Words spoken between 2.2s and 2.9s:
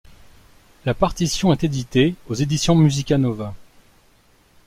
aux éditions